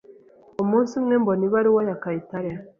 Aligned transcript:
Umunsi 0.63 0.93
umwe 0.99 1.15
mbona 1.21 1.43
ibaruwa 1.47 1.81
ya 1.89 1.97
Kayitare. 2.01 2.51